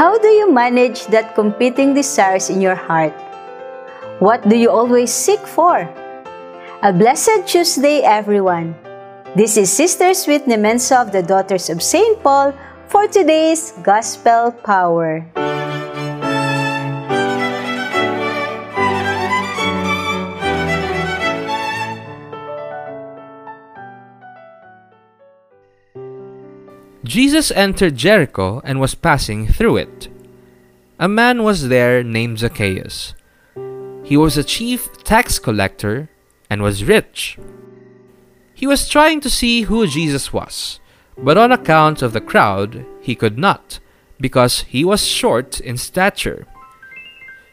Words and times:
How 0.00 0.16
do 0.16 0.28
you 0.28 0.48
manage 0.50 1.04
that 1.12 1.34
competing 1.34 1.92
desires 1.92 2.48
in 2.48 2.64
your 2.64 2.74
heart? 2.74 3.12
What 4.16 4.48
do 4.48 4.56
you 4.56 4.70
always 4.70 5.12
seek 5.12 5.44
for? 5.44 5.84
A 6.80 6.90
blessed 6.90 7.44
Tuesday, 7.44 8.00
everyone. 8.00 8.72
This 9.36 9.58
is 9.58 9.68
Sister 9.68 10.14
Sweet 10.14 10.48
Nemensa 10.48 11.04
of 11.04 11.12
the 11.12 11.20
Daughters 11.20 11.68
of 11.68 11.82
St. 11.84 12.16
Paul 12.22 12.56
for 12.88 13.08
today's 13.08 13.76
Gospel 13.84 14.56
Power. 14.64 15.20
Jesus 27.10 27.50
entered 27.50 27.96
Jericho 27.96 28.62
and 28.62 28.78
was 28.78 28.94
passing 28.94 29.48
through 29.48 29.78
it. 29.78 30.06
A 31.00 31.08
man 31.08 31.42
was 31.42 31.66
there 31.66 32.04
named 32.04 32.38
Zacchaeus. 32.38 33.14
He 34.04 34.16
was 34.16 34.36
a 34.36 34.44
chief 34.44 34.92
tax 35.02 35.40
collector 35.40 36.08
and 36.48 36.62
was 36.62 36.84
rich. 36.84 37.36
He 38.54 38.64
was 38.64 38.88
trying 38.88 39.20
to 39.22 39.28
see 39.28 39.62
who 39.62 39.88
Jesus 39.88 40.32
was, 40.32 40.78
but 41.18 41.36
on 41.36 41.50
account 41.50 42.00
of 42.00 42.12
the 42.12 42.20
crowd, 42.20 42.86
he 43.00 43.16
could 43.16 43.36
not, 43.36 43.80
because 44.20 44.60
he 44.60 44.84
was 44.84 45.04
short 45.04 45.58
in 45.58 45.78
stature. 45.78 46.46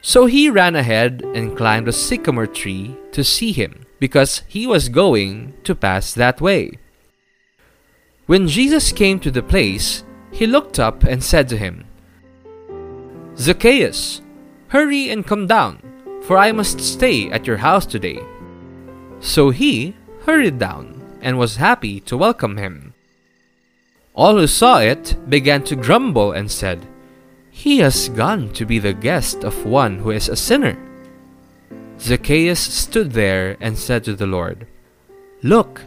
So 0.02 0.28
he 0.28 0.52
ran 0.52 0.76
ahead 0.76 1.24
and 1.34 1.58
climbed 1.58 1.88
a 1.88 1.94
sycamore 1.94 2.46
tree 2.46 2.96
to 3.12 3.24
see 3.24 3.54
him, 3.54 3.88
because 3.98 4.44
he 4.48 4.68
was 4.68 4.88
going 4.88 5.55
to 5.64 5.74
pass 5.74 6.14
that 6.14 6.40
way. 6.40 6.78
When 8.27 8.45
Jesus 8.48 8.91
came 8.91 9.20
to 9.22 9.31
the 9.31 9.41
place, 9.41 10.04
he 10.31 10.45
looked 10.45 10.80
up 10.80 11.04
and 11.04 11.24
said 11.24 11.48
to 11.48 11.57
him, 11.57 11.85
Zacchaeus, 13.38 14.21
hurry 14.68 15.10
and 15.10 15.26
come 15.26 15.48
down, 15.48 15.79
for 16.24 16.37
I 16.37 16.52
must 16.52 16.82
stay 16.82 17.32
at 17.32 17.48
your 17.48 17.57
house 17.57 17.85
today. 17.85 18.20
So 19.21 19.49
he 19.49 19.96
hurried 20.26 20.60
down 20.60 21.02
and 21.21 21.40
was 21.40 21.55
happy 21.55 22.02
to 22.02 22.18
welcome 22.18 22.57
him. 22.57 22.93
All 24.13 24.37
who 24.37 24.48
saw 24.48 24.80
it 24.80 25.15
began 25.30 25.63
to 25.63 25.77
grumble 25.77 26.34
and 26.34 26.52
said, 26.52 26.85
He 27.49 27.80
has 27.80 28.09
gone 28.09 28.52
to 28.54 28.65
be 28.65 28.77
the 28.77 28.91
guest 28.91 29.46
of 29.46 29.65
one 29.65 29.99
who 29.99 30.12
is 30.12 30.27
a 30.27 30.35
sinner. 30.35 30.77
Zacchaeus 31.98 32.59
stood 32.59 33.13
there 33.13 33.55
and 33.62 33.77
said 33.77 34.04
to 34.04 34.15
the 34.15 34.27
Lord, 34.27 34.68
Look, 35.43 35.82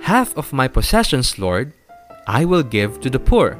Half 0.00 0.36
of 0.36 0.52
my 0.52 0.68
possessions, 0.68 1.38
Lord, 1.38 1.72
I 2.26 2.44
will 2.44 2.62
give 2.62 3.00
to 3.00 3.10
the 3.10 3.18
poor, 3.18 3.58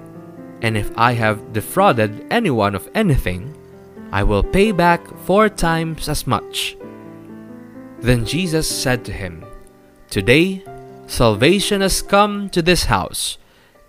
and 0.63 0.77
if 0.77 0.91
I 0.97 1.13
have 1.13 1.53
defrauded 1.53 2.27
anyone 2.31 2.75
of 2.75 2.89
anything, 2.95 3.57
I 4.13 4.25
will 4.25 4.43
pay 4.43 4.73
back 4.73 5.07
four 5.25 5.49
times 5.49 6.09
as 6.09 6.27
much. 6.27 6.77
Then 8.01 8.25
Jesus 8.25 8.69
said 8.69 9.05
to 9.05 9.13
him, 9.13 9.45
Today 10.09 10.65
salvation 11.07 11.83
has 11.83 12.03
come 12.03 12.49
to 12.51 12.63
this 12.63 12.85
house, 12.85 13.39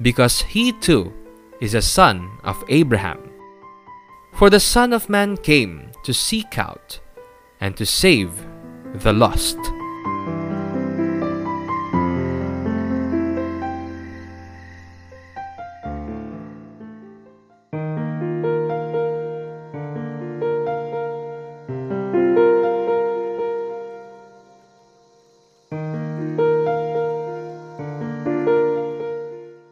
because 0.02 0.42
he 0.42 0.72
too 0.74 1.14
is 1.62 1.74
a 1.74 1.82
son 1.82 2.30
of 2.44 2.64
Abraham. 2.70 3.32
For 4.34 4.50
the 4.50 4.60
Son 4.60 4.94
of 4.94 5.10
Man 5.10 5.38
came 5.38 5.92
to 6.04 6.14
seek 6.14 6.58
out 6.58 7.00
and 7.60 7.78
to 7.78 7.86
save 7.86 8.32
the 8.96 9.14
lost. 9.14 9.58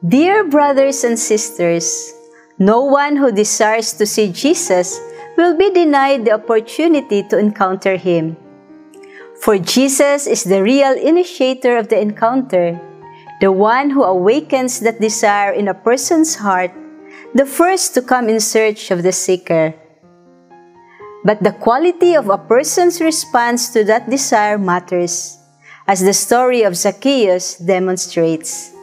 Dear 0.09 0.49
brothers 0.49 1.03
and 1.05 1.19
sisters, 1.21 1.85
no 2.57 2.81
one 2.81 3.13
who 3.15 3.31
desires 3.31 3.93
to 3.93 4.07
see 4.09 4.33
Jesus 4.33 4.97
will 5.37 5.53
be 5.55 5.69
denied 5.69 6.25
the 6.25 6.33
opportunity 6.33 7.21
to 7.29 7.37
encounter 7.37 7.93
him. 7.95 8.35
For 9.37 9.59
Jesus 9.59 10.25
is 10.25 10.43
the 10.43 10.63
real 10.63 10.97
initiator 10.97 11.77
of 11.77 11.89
the 11.89 12.01
encounter, 12.01 12.81
the 13.39 13.51
one 13.51 13.91
who 13.91 14.01
awakens 14.01 14.79
that 14.79 14.99
desire 14.99 15.53
in 15.53 15.67
a 15.67 15.77
person's 15.77 16.41
heart, 16.41 16.73
the 17.35 17.45
first 17.45 17.93
to 17.93 18.01
come 18.01 18.29
in 18.29 18.39
search 18.39 18.89
of 18.89 19.03
the 19.03 19.13
seeker. 19.13 19.75
But 21.23 21.43
the 21.43 21.53
quality 21.53 22.15
of 22.15 22.33
a 22.33 22.41
person's 22.41 22.99
response 22.99 23.69
to 23.77 23.83
that 23.85 24.09
desire 24.09 24.57
matters, 24.57 25.37
as 25.85 26.01
the 26.01 26.17
story 26.17 26.63
of 26.63 26.75
Zacchaeus 26.75 27.61
demonstrates. 27.61 28.73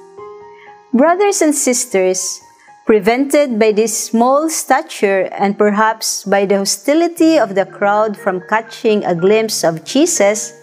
Brothers 0.97 1.43
and 1.43 1.55
sisters, 1.55 2.41
prevented 2.87 3.59
by 3.59 3.73
this 3.73 3.93
small 4.09 4.49
stature 4.49 5.29
and 5.29 5.53
perhaps 5.59 6.25
by 6.25 6.47
the 6.47 6.57
hostility 6.57 7.37
of 7.37 7.55
the 7.55 7.67
crowd 7.67 8.17
from 8.17 8.41
catching 8.49 9.05
a 9.05 9.15
glimpse 9.15 9.63
of 9.63 9.85
Jesus, 9.85 10.57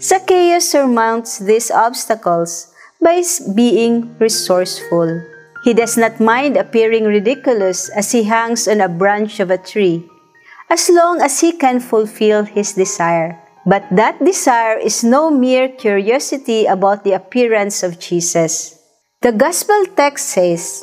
Zacchaeus 0.00 0.70
surmounts 0.70 1.40
these 1.40 1.70
obstacles 1.70 2.72
by 3.04 3.20
being 3.54 4.16
resourceful. 4.16 5.20
He 5.62 5.74
does 5.74 5.98
not 5.98 6.20
mind 6.20 6.56
appearing 6.56 7.04
ridiculous 7.04 7.90
as 7.90 8.12
he 8.12 8.24
hangs 8.24 8.66
on 8.66 8.80
a 8.80 8.88
branch 8.88 9.40
of 9.40 9.50
a 9.50 9.60
tree, 9.60 10.08
as 10.70 10.88
long 10.88 11.20
as 11.20 11.40
he 11.40 11.52
can 11.52 11.80
fulfill 11.80 12.44
his 12.44 12.72
desire. 12.72 13.36
But 13.66 13.84
that 13.92 14.24
desire 14.24 14.78
is 14.78 15.04
no 15.04 15.28
mere 15.28 15.68
curiosity 15.68 16.64
about 16.64 17.04
the 17.04 17.12
appearance 17.12 17.82
of 17.82 18.00
Jesus. 18.00 18.79
The 19.22 19.32
Gospel 19.32 19.84
text 19.84 20.32
says, 20.32 20.82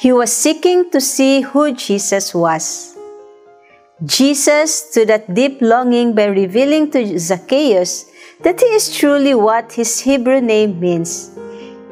He 0.00 0.10
was 0.10 0.32
seeking 0.32 0.90
to 0.90 1.00
see 1.00 1.42
who 1.42 1.70
Jesus 1.70 2.34
was. 2.34 2.98
Jesus, 4.04 4.90
to 4.90 5.06
that 5.06 5.32
deep 5.32 5.62
longing 5.62 6.12
by 6.12 6.26
revealing 6.26 6.90
to 6.90 7.18
Zacchaeus 7.20 8.10
that 8.42 8.58
he 8.58 8.66
is 8.74 8.90
truly 8.90 9.32
what 9.32 9.70
his 9.70 10.00
Hebrew 10.00 10.40
name 10.40 10.80
means 10.80 11.30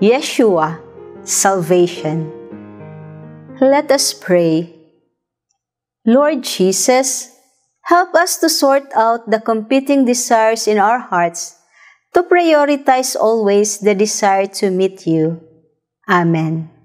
Yeshua, 0.03 0.83
salvation. 1.23 2.35
Let 3.61 3.89
us 3.93 4.13
pray. 4.13 4.75
Lord 6.05 6.43
Jesus, 6.43 7.31
help 7.83 8.13
us 8.17 8.39
to 8.39 8.49
sort 8.49 8.91
out 8.97 9.31
the 9.31 9.39
competing 9.39 10.05
desires 10.05 10.67
in 10.67 10.79
our 10.79 10.99
hearts 10.99 11.55
to 12.13 12.25
prioritize 12.25 13.15
always 13.15 13.79
the 13.79 13.95
desire 13.95 14.47
to 14.59 14.73
meet 14.73 15.07
you. 15.07 15.46
Amen. 16.09 16.76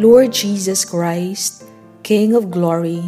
Lord 0.00 0.32
Jesus 0.32 0.88
Christ, 0.88 1.68
King 2.02 2.32
of 2.32 2.50
glory, 2.50 3.04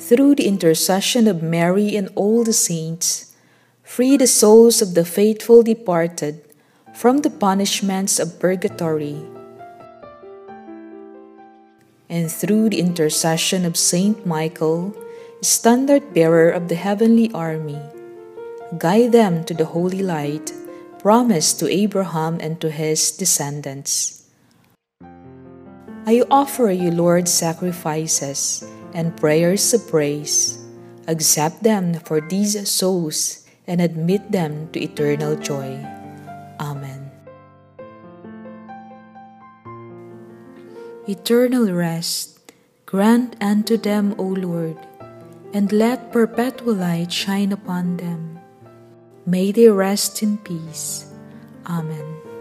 through 0.00 0.36
the 0.36 0.48
intercession 0.48 1.28
of 1.28 1.44
Mary 1.44 1.92
and 1.92 2.08
all 2.16 2.40
the 2.40 2.56
saints, 2.56 3.36
free 3.84 4.16
the 4.16 4.26
souls 4.26 4.80
of 4.80 4.94
the 4.94 5.04
faithful 5.04 5.62
departed 5.62 6.40
from 6.96 7.20
the 7.20 7.28
punishments 7.28 8.16
of 8.16 8.40
purgatory. 8.40 9.20
And 12.08 12.32
through 12.32 12.72
the 12.72 12.80
intercession 12.80 13.66
of 13.66 13.76
Saint 13.76 14.24
Michael, 14.24 14.96
standard 15.42 16.14
bearer 16.14 16.48
of 16.48 16.72
the 16.72 16.80
heavenly 16.80 17.30
army, 17.36 17.82
guide 18.78 19.12
them 19.12 19.44
to 19.44 19.52
the 19.52 19.68
holy 19.68 20.00
light 20.00 20.50
promised 20.96 21.60
to 21.60 21.68
Abraham 21.68 22.40
and 22.40 22.58
to 22.64 22.70
his 22.70 23.12
descendants. 23.12 24.25
I 26.06 26.22
offer 26.30 26.70
you, 26.70 26.90
Lord, 26.90 27.28
sacrifices 27.28 28.62
and 28.94 29.16
prayers 29.16 29.74
of 29.74 29.88
praise. 29.90 30.62
Accept 31.08 31.62
them 31.62 31.94
for 32.00 32.20
these 32.20 32.54
souls 32.70 33.44
and 33.66 33.80
admit 33.80 34.30
them 34.30 34.70
to 34.72 34.80
eternal 34.80 35.34
joy. 35.36 35.82
Amen. 36.60 37.06
eternal 41.06 41.70
rest, 41.70 42.52
grant 42.84 43.36
unto 43.40 43.76
them, 43.76 44.14
O 44.18 44.24
Lord, 44.24 44.76
and 45.54 45.70
let 45.70 46.12
perpetual 46.12 46.74
light 46.74 47.12
shine 47.12 47.52
upon 47.52 47.96
them. 47.96 48.38
May 49.24 49.52
they 49.52 49.68
rest 49.68 50.22
in 50.22 50.38
peace. 50.38 51.06
Amen. 51.66 52.35